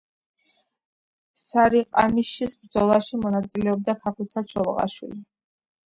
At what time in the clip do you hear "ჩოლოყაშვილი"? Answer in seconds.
4.53-5.25